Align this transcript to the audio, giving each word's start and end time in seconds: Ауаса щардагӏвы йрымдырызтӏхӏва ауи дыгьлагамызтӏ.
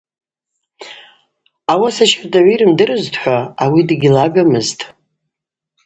Ауаса 1.71 2.05
щардагӏвы 2.09 2.51
йрымдырызтӏхӏва 2.53 3.37
ауи 3.63 3.81
дыгьлагамызтӏ. 3.87 4.83